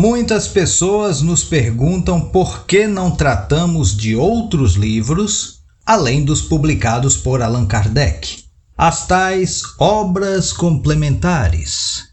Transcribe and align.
Muitas 0.00 0.46
pessoas 0.46 1.22
nos 1.22 1.42
perguntam 1.42 2.20
por 2.20 2.66
que 2.66 2.86
não 2.86 3.10
tratamos 3.10 3.96
de 3.96 4.14
outros 4.14 4.74
livros 4.74 5.64
além 5.84 6.24
dos 6.24 6.40
publicados 6.40 7.16
por 7.16 7.42
Allan 7.42 7.66
Kardec, 7.66 8.44
as 8.76 9.08
tais 9.08 9.60
obras 9.76 10.52
complementares. 10.52 12.07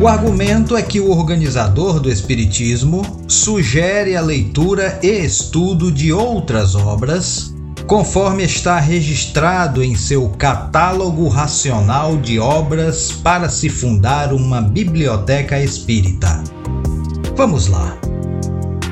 O 0.00 0.06
argumento 0.06 0.76
é 0.76 0.82
que 0.82 1.00
o 1.00 1.10
organizador 1.10 1.98
do 1.98 2.08
Espiritismo 2.08 3.02
sugere 3.26 4.14
a 4.14 4.20
leitura 4.20 4.96
e 5.02 5.08
estudo 5.08 5.90
de 5.90 6.12
outras 6.12 6.76
obras, 6.76 7.52
conforme 7.84 8.44
está 8.44 8.78
registrado 8.78 9.82
em 9.82 9.96
seu 9.96 10.28
catálogo 10.28 11.26
racional 11.26 12.16
de 12.16 12.38
obras 12.38 13.10
para 13.10 13.48
se 13.48 13.68
fundar 13.68 14.32
uma 14.32 14.60
biblioteca 14.60 15.60
espírita. 15.60 16.44
Vamos 17.34 17.66
lá. 17.66 17.98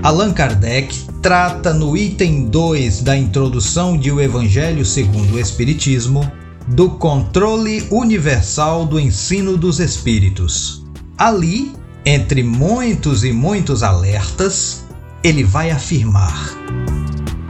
Allan 0.02 0.32
Kardec 0.32 0.92
trata 1.22 1.72
no 1.72 1.96
item 1.96 2.46
2 2.46 3.02
da 3.02 3.16
introdução 3.16 3.96
de 3.96 4.10
O 4.10 4.20
Evangelho 4.20 4.84
segundo 4.84 5.34
o 5.34 5.38
Espiritismo 5.38 6.28
do 6.66 6.90
controle 6.90 7.86
universal 7.92 8.84
do 8.84 8.98
ensino 8.98 9.56
dos 9.56 9.78
espíritos 9.78 10.84
Ali, 11.18 11.74
entre 12.04 12.42
muitos 12.42 13.24
e 13.24 13.32
muitos 13.32 13.82
alertas, 13.82 14.84
ele 15.24 15.42
vai 15.42 15.70
afirmar: 15.70 16.50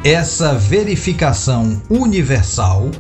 essa 0.04 0.54
verificação 0.54 1.82
universal 1.90 2.90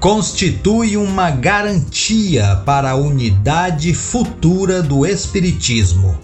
constitui 0.00 0.96
uma 0.96 1.30
garantia 1.30 2.56
para 2.64 2.92
a 2.92 2.94
unidade 2.94 3.92
futura 3.92 4.82
do 4.82 5.04
Espiritismo 5.04 6.18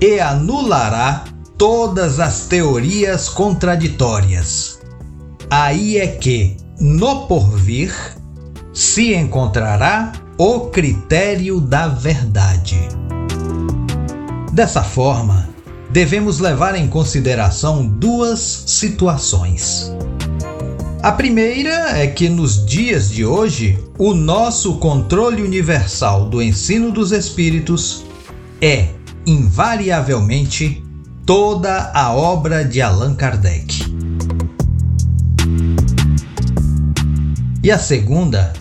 e 0.00 0.20
anulará 0.20 1.24
todas 1.58 2.20
as 2.20 2.46
teorias 2.46 3.28
contraditórias. 3.28 4.78
Aí 5.50 5.98
é 5.98 6.06
que, 6.06 6.56
no 6.80 7.26
porvir, 7.26 7.92
se 8.72 9.12
encontrará 9.14 10.12
o 10.38 10.70
critério 10.70 11.60
da 11.60 11.88
verdade. 11.88 12.78
Dessa 14.60 14.84
forma, 14.84 15.48
devemos 15.90 16.38
levar 16.38 16.74
em 16.74 16.86
consideração 16.86 17.86
duas 17.86 18.64
situações. 18.66 19.90
A 21.02 21.10
primeira 21.10 21.98
é 21.98 22.06
que 22.06 22.28
nos 22.28 22.66
dias 22.66 23.08
de 23.10 23.24
hoje, 23.24 23.78
o 23.96 24.12
nosso 24.12 24.74
controle 24.74 25.40
universal 25.40 26.28
do 26.28 26.42
ensino 26.42 26.92
dos 26.92 27.10
espíritos 27.10 28.04
é, 28.60 28.88
invariavelmente, 29.26 30.84
toda 31.24 31.90
a 31.94 32.12
obra 32.12 32.62
de 32.62 32.82
Allan 32.82 33.14
Kardec. 33.14 33.90
E 37.64 37.70
a 37.70 37.78
segunda 37.78 38.52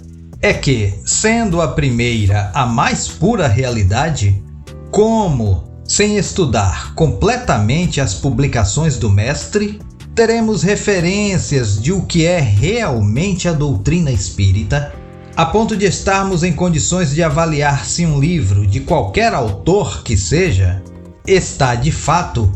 é 0.42 0.54
que, 0.54 0.94
sendo 1.04 1.62
a 1.62 1.68
primeira 1.68 2.52
a 2.54 2.66
mais 2.66 3.10
pura 3.10 3.50
realidade, 3.50 4.42
como 4.92 5.69
sem 5.90 6.18
estudar 6.18 6.94
completamente 6.94 8.00
as 8.00 8.14
publicações 8.14 8.96
do 8.96 9.10
mestre, 9.10 9.82
teremos 10.14 10.62
referências 10.62 11.82
de 11.82 11.92
o 11.92 12.04
que 12.04 12.28
é 12.28 12.40
realmente 12.40 13.48
a 13.48 13.54
doutrina 13.54 14.12
espírita, 14.12 14.94
a 15.36 15.48
ponto 15.48 15.76
de 15.76 15.88
estarmos 15.88 16.44
em 16.44 16.54
condições 16.54 17.10
de 17.10 17.24
avaliar 17.24 17.88
se 17.88 18.06
um 18.06 18.20
livro, 18.20 18.68
de 18.68 18.82
qualquer 18.82 19.34
autor 19.34 20.04
que 20.04 20.16
seja, 20.16 20.84
está 21.26 21.74
de 21.74 21.92
fato 21.92 22.52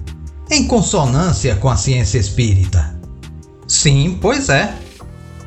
em 0.52 0.68
consonância 0.68 1.56
com 1.56 1.70
a 1.70 1.76
ciência 1.76 2.20
espírita. 2.20 3.00
Sim, 3.68 4.16
pois 4.22 4.48
é. 4.50 4.76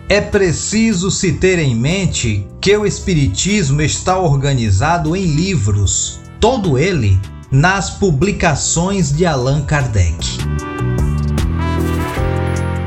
É 0.09 0.21
preciso 0.21 1.09
se 1.09 1.35
ter 1.35 1.61
em 1.61 1.75
mente 1.75 2.47
que 2.61 2.77
o 2.77 2.85
Espiritismo 2.85 3.81
está 3.81 4.19
organizado 4.19 5.15
em 5.15 5.25
livros, 5.37 6.19
todo 6.41 6.79
ele 6.79 7.19
nas 7.51 7.91
publicações 7.91 9.13
de 9.13 9.25
Allan 9.25 9.63
Kardec. 9.63 10.17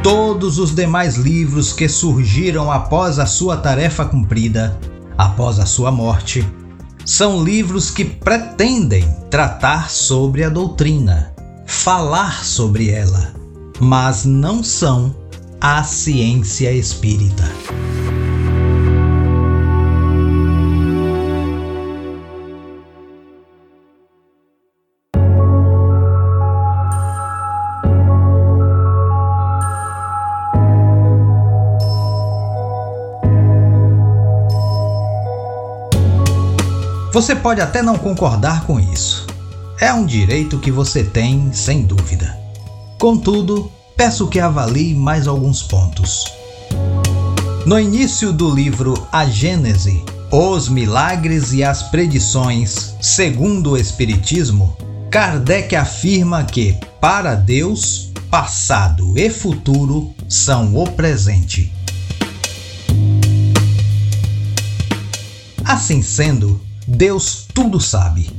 Todos 0.03 0.57
os 0.57 0.73
demais 0.73 1.15
livros 1.15 1.73
que 1.73 1.89
surgiram 1.89 2.71
após 2.71 3.19
a 3.19 3.25
sua 3.25 3.57
tarefa 3.57 4.05
cumprida, 4.05 4.79
após 5.17 5.59
a 5.59 5.65
sua 5.65 5.91
morte, 5.91 6.47
são 7.05 7.43
livros 7.43 7.89
que 7.89 8.05
pretendem 8.05 9.03
tratar 9.29 9.89
sobre 9.89 10.43
a 10.43 10.49
doutrina, 10.49 11.33
falar 11.65 12.45
sobre 12.45 12.89
ela, 12.89 13.33
mas 13.79 14.25
não 14.25 14.63
são 14.63 15.15
a 15.59 15.83
ciência 15.83 16.71
espírita. 16.71 17.49
Você 37.11 37.35
pode 37.35 37.59
até 37.59 37.81
não 37.81 37.97
concordar 37.97 38.65
com 38.65 38.79
isso. 38.79 39.25
É 39.79 39.91
um 39.91 40.05
direito 40.05 40.59
que 40.59 40.71
você 40.71 41.03
tem, 41.03 41.51
sem 41.51 41.81
dúvida. 41.81 42.37
Contudo, 42.99 43.71
peço 43.97 44.27
que 44.27 44.39
avalie 44.39 44.93
mais 44.93 45.27
alguns 45.27 45.63
pontos. 45.63 46.25
No 47.65 47.79
início 47.79 48.31
do 48.31 48.53
livro 48.53 49.07
A 49.11 49.25
Gênese, 49.25 50.03
Os 50.31 50.69
Milagres 50.69 51.51
e 51.51 51.63
as 51.63 51.81
Predições, 51.83 52.93
segundo 53.01 53.71
o 53.71 53.77
Espiritismo, 53.77 54.77
Kardec 55.09 55.75
afirma 55.75 56.43
que, 56.43 56.77
para 57.01 57.33
Deus, 57.33 58.11
passado 58.29 59.17
e 59.17 59.31
futuro 59.31 60.13
são 60.27 60.75
o 60.75 60.87
presente. 60.91 61.73
Assim 65.65 66.03
sendo, 66.03 66.68
Deus 66.89 67.45
tudo 67.53 67.79
sabe. 67.79 68.31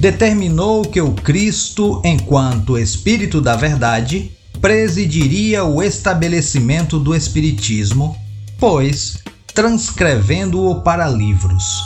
Determinou 0.00 0.82
que 0.82 0.98
o 0.98 1.12
Cristo, 1.12 2.00
enquanto 2.02 2.78
Espírito 2.78 3.38
da 3.38 3.54
Verdade, 3.54 4.32
presidiria 4.62 5.62
o 5.62 5.82
estabelecimento 5.82 6.98
do 6.98 7.14
Espiritismo, 7.14 8.16
pois 8.58 9.18
transcrevendo-o 9.52 10.80
para 10.80 11.06
livros. 11.06 11.82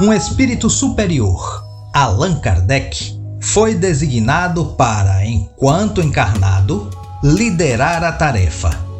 Um 0.00 0.10
espírito 0.12 0.70
superior, 0.70 1.62
Allan 1.92 2.40
Kardec, 2.40 3.20
foi 3.38 3.74
designado 3.74 4.64
para, 4.78 5.24
enquanto 5.26 6.00
encarnado, 6.00 6.90
liderar 7.22 8.02
a 8.02 8.12
tarefa 8.12 8.91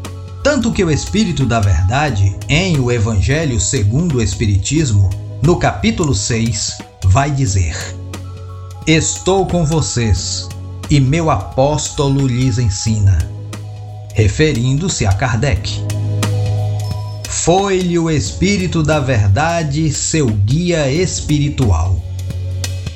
tanto 0.43 0.73
que 0.73 0.85
o 0.85 0.91
Espírito 0.91 1.47
da 1.47 1.61
Verdade, 1.61 2.37
em 2.49 2.79
o 2.81 2.91
Evangelho 2.91 3.61
segundo 3.61 4.19
o 4.19 4.23
Espiritismo, 4.23 5.09
no 5.41 5.57
capítulo 5.57 6.15
6, 6.15 6.79
vai 7.05 7.31
dizer: 7.31 7.77
Estou 8.87 9.47
com 9.47 9.65
vocês, 9.65 10.49
e 10.91 10.99
meu 10.99 11.31
apóstolo 11.31 12.27
lhes 12.27 12.59
ensina, 12.59 13.19
referindo-se 14.15 15.07
a 15.07 15.13
Kardec. 15.13 15.81
Foi-lhe 17.29 17.99
o 17.99 18.11
Espírito 18.11 18.83
da 18.83 18.99
Verdade 18.99 19.93
seu 19.93 20.27
guia 20.27 20.91
espiritual. 20.91 22.01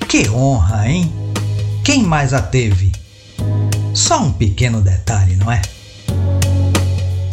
Que 0.09 0.29
honra, 0.29 0.89
hein? 0.89 1.13
Quem 1.85 2.03
mais 2.03 2.33
a 2.33 2.43
teve? 2.43 2.93
Só 3.95 4.23
um 4.23 4.33
pequeno 4.33 4.81
detalhe, 4.81 5.37
não 5.37 5.51
é? 5.51 5.63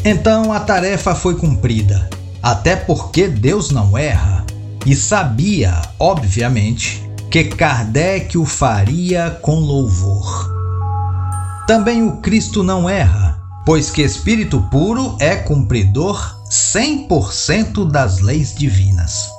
Então 0.05 0.51
a 0.51 0.59
tarefa 0.59 1.15
foi 1.15 1.35
cumprida, 1.35 2.09
até 2.41 2.75
porque 2.75 3.27
Deus 3.27 3.71
não 3.71 3.97
erra, 3.97 4.45
e 4.85 4.95
sabia, 4.95 5.81
obviamente, 5.97 7.01
que 7.31 7.45
Kardec 7.45 8.37
o 8.37 8.45
faria 8.45 9.31
com 9.41 9.59
louvor. 9.59 10.51
Também 11.65 12.05
o 12.05 12.17
Cristo 12.17 12.61
não 12.61 12.89
erra, 12.89 13.39
pois 13.65 13.89
que 13.89 14.01
espírito 14.01 14.61
puro 14.69 15.15
é 15.21 15.37
cumpridor 15.37 16.37
100% 16.49 17.89
das 17.89 18.19
leis 18.19 18.53
divinas. 18.53 19.29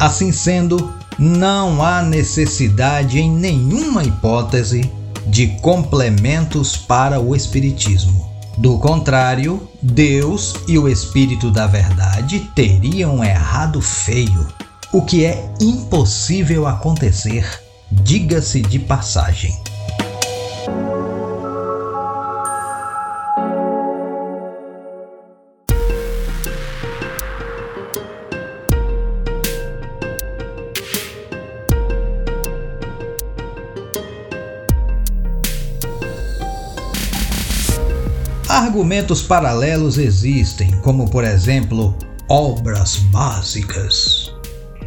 Assim 0.00 0.32
sendo, 0.32 0.94
não 1.18 1.84
há 1.84 2.00
necessidade 2.00 3.20
em 3.20 3.30
nenhuma 3.30 4.02
hipótese 4.02 4.90
de 5.26 5.48
complementos 5.60 6.78
para 6.78 7.20
o 7.20 7.36
Espiritismo. 7.36 8.29
Do 8.60 8.78
contrário, 8.78 9.66
Deus 9.80 10.54
e 10.68 10.78
o 10.78 10.86
Espírito 10.86 11.50
da 11.50 11.66
Verdade 11.66 12.40
teriam 12.54 13.24
errado 13.24 13.80
feio, 13.80 14.46
o 14.92 15.00
que 15.00 15.24
é 15.24 15.50
impossível 15.58 16.66
acontecer, 16.66 17.48
diga-se 17.90 18.60
de 18.60 18.78
passagem. 18.78 19.58
Argumentos 38.50 39.22
paralelos 39.22 39.96
existem, 39.96 40.72
como 40.80 41.08
por 41.08 41.22
exemplo, 41.22 41.94
obras 42.28 42.96
básicas. 42.96 44.34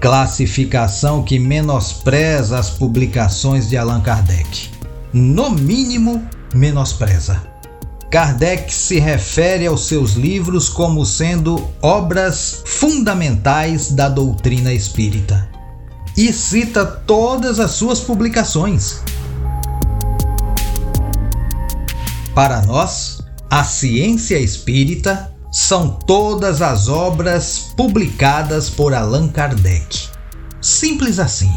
Classificação 0.01 1.23
que 1.23 1.39
menospreza 1.39 2.59
as 2.59 2.71
publicações 2.71 3.69
de 3.69 3.77
Allan 3.77 4.01
Kardec. 4.01 4.69
No 5.13 5.49
mínimo, 5.49 6.27
menospreza. 6.53 7.41
Kardec 8.11 8.69
se 8.69 8.99
refere 8.99 9.65
aos 9.65 9.87
seus 9.87 10.11
livros 10.11 10.67
como 10.67 11.05
sendo 11.05 11.65
obras 11.81 12.63
fundamentais 12.65 13.93
da 13.93 14.09
doutrina 14.09 14.73
espírita 14.73 15.49
e 16.17 16.33
cita 16.33 16.85
todas 16.85 17.61
as 17.61 17.71
suas 17.71 18.01
publicações. 18.01 19.01
Para 22.35 22.61
nós, 22.63 23.12
a 23.55 23.63
Ciência 23.63 24.39
Espírita 24.39 25.31
são 25.51 25.87
todas 25.87 26.59
as 26.59 26.89
obras 26.89 27.71
publicadas 27.77 28.67
por 28.67 28.95
Allan 28.95 29.27
Kardec. 29.27 30.07
Simples 30.59 31.19
assim. 31.19 31.51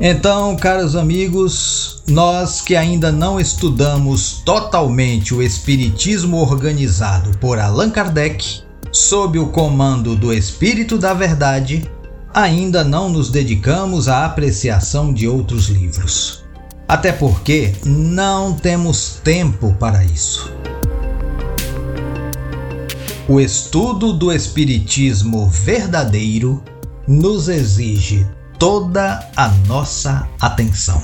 Então, 0.00 0.54
caros 0.54 0.94
amigos, 0.94 2.04
nós 2.06 2.60
que 2.60 2.76
ainda 2.76 3.10
não 3.10 3.40
estudamos 3.40 4.40
totalmente 4.44 5.34
o 5.34 5.42
Espiritismo 5.42 6.36
organizado 6.36 7.36
por 7.38 7.58
Allan 7.58 7.90
Kardec, 7.90 8.62
sob 8.92 9.36
o 9.36 9.48
comando 9.48 10.14
do 10.14 10.32
Espírito 10.32 10.96
da 10.96 11.12
Verdade, 11.12 11.90
ainda 12.32 12.84
não 12.84 13.08
nos 13.08 13.30
dedicamos 13.30 14.06
à 14.06 14.24
apreciação 14.24 15.12
de 15.12 15.26
outros 15.26 15.66
livros. 15.66 16.43
Até 16.86 17.12
porque 17.12 17.72
não 17.84 18.52
temos 18.52 19.20
tempo 19.24 19.74
para 19.74 20.04
isso. 20.04 20.52
O 23.26 23.40
estudo 23.40 24.12
do 24.12 24.30
Espiritismo 24.30 25.48
verdadeiro 25.48 26.62
nos 27.08 27.48
exige 27.48 28.26
toda 28.58 29.26
a 29.34 29.48
nossa 29.66 30.28
atenção. 30.38 31.02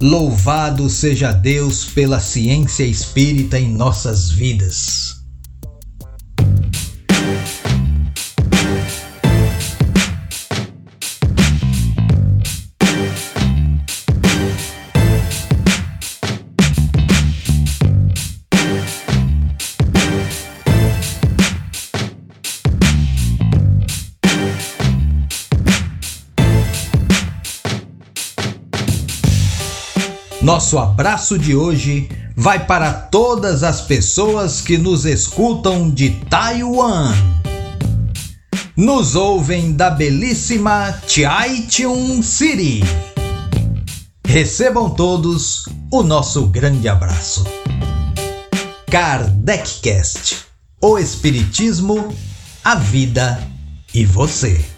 Louvado 0.00 0.90
seja 0.90 1.32
Deus 1.32 1.86
pela 1.86 2.20
ciência 2.20 2.84
espírita 2.84 3.58
em 3.58 3.72
nossas 3.72 4.30
vidas. 4.30 5.13
Nosso 30.44 30.78
abraço 30.78 31.38
de 31.38 31.56
hoje 31.56 32.06
vai 32.36 32.66
para 32.66 32.92
todas 32.92 33.62
as 33.62 33.80
pessoas 33.80 34.60
que 34.60 34.76
nos 34.76 35.06
escutam 35.06 35.88
de 35.88 36.10
Taiwan. 36.28 37.14
Nos 38.76 39.14
ouvem 39.14 39.72
da 39.72 39.88
belíssima 39.88 41.00
Chaichung 41.08 42.22
City. 42.22 42.82
Recebam 44.26 44.90
todos 44.90 45.64
o 45.90 46.02
nosso 46.02 46.46
grande 46.48 46.90
abraço. 46.90 47.42
Kardecast, 48.90 50.44
o 50.78 50.98
Espiritismo, 50.98 52.14
a 52.62 52.74
vida 52.74 53.42
e 53.94 54.04
você. 54.04 54.73